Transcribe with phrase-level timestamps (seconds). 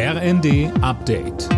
[0.00, 1.48] RND Update.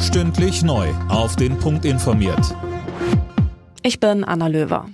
[0.00, 0.88] Stündlich neu.
[1.10, 2.56] Auf den Punkt informiert.
[3.82, 4.88] Ich bin Anna Löwer.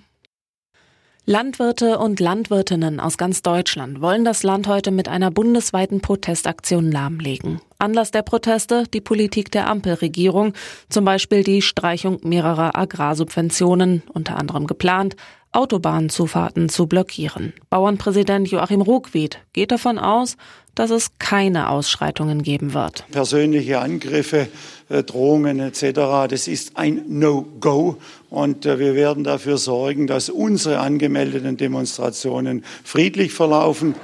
[1.24, 7.60] Landwirte und Landwirtinnen aus ganz Deutschland wollen das Land heute mit einer bundesweiten Protestaktion lahmlegen.
[7.78, 10.52] Anlass der Proteste die Politik der Ampelregierung,
[10.88, 15.14] zum Beispiel die Streichung mehrerer Agrarsubventionen, unter anderem geplant,
[15.56, 17.54] Autobahnzufahrten zu blockieren.
[17.70, 20.36] Bauernpräsident Joachim Ruckwied geht davon aus,
[20.74, 23.04] dass es keine Ausschreitungen geben wird.
[23.10, 24.48] Persönliche Angriffe,
[24.90, 27.96] äh, Drohungen etc., das ist ein No-Go.
[28.28, 33.94] Und äh, wir werden dafür sorgen, dass unsere angemeldeten Demonstrationen friedlich verlaufen.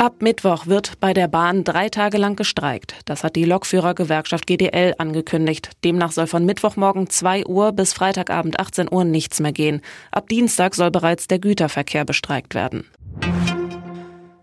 [0.00, 2.94] Ab Mittwoch wird bei der Bahn drei Tage lang gestreikt.
[3.04, 5.72] Das hat die Lokführergewerkschaft GDL angekündigt.
[5.84, 9.82] Demnach soll von Mittwochmorgen 2 Uhr bis Freitagabend 18 Uhr nichts mehr gehen.
[10.10, 12.86] Ab Dienstag soll bereits der Güterverkehr bestreikt werden.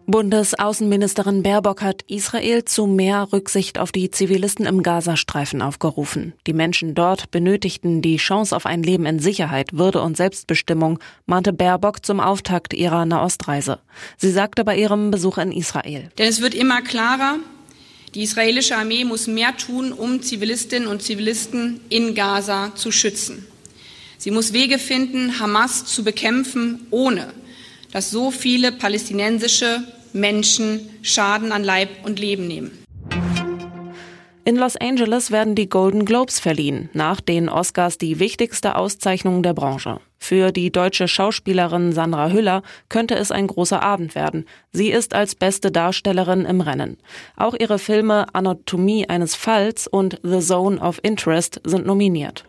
[0.10, 6.32] Bundesaußenministerin Baerbock hat Israel zu mehr Rücksicht auf die Zivilisten im Gazastreifen aufgerufen.
[6.48, 11.52] Die Menschen dort benötigten die Chance auf ein Leben in Sicherheit, Würde und Selbstbestimmung, mahnte
[11.52, 13.80] Baerbock zum Auftakt ihrer Nahostreise.
[14.16, 16.10] Sie sagte bei ihrem Besuch in Israel.
[16.18, 17.36] Denn es wird immer klarer,
[18.16, 23.46] die israelische Armee muss mehr tun, um Zivilistinnen und Zivilisten in Gaza zu schützen.
[24.18, 27.34] Sie muss Wege finden, Hamas zu bekämpfen, ohne
[27.92, 32.72] dass so viele palästinensische Menschen Schaden an Leib und Leben nehmen.
[34.48, 39.54] In Los Angeles werden die Golden Globes verliehen, nach den Oscars die wichtigste Auszeichnung der
[39.54, 40.00] Branche.
[40.20, 44.46] Für die deutsche Schauspielerin Sandra Hüller könnte es ein großer Abend werden.
[44.72, 46.98] Sie ist als beste Darstellerin im Rennen.
[47.36, 52.46] Auch ihre Filme Anatomie eines Falls und The Zone of Interest sind nominiert.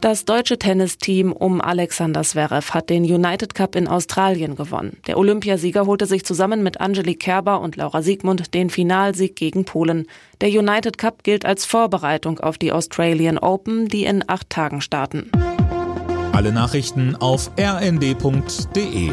[0.00, 4.96] Das deutsche Tennisteam um Alexander Zverev hat den United Cup in Australien gewonnen.
[5.08, 10.06] Der Olympiasieger holte sich zusammen mit Angelique Kerber und Laura Siegmund den Finalsieg gegen Polen.
[10.40, 15.30] Der United Cup gilt als Vorbereitung auf die Australian Open, die in acht Tagen starten.
[16.32, 19.10] Alle Nachrichten auf rnd.de